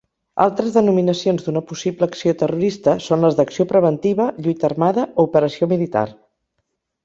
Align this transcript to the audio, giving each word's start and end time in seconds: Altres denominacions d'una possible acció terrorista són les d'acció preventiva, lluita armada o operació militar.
Altres 0.43 0.77
denominacions 0.77 1.45
d'una 1.47 1.61
possible 1.71 2.09
acció 2.13 2.33
terrorista 2.41 2.95
són 3.09 3.27
les 3.27 3.39
d'acció 3.41 3.69
preventiva, 3.75 4.29
lluita 4.47 4.71
armada 4.73 5.07
o 5.13 5.31
operació 5.31 5.73
militar. 5.77 6.07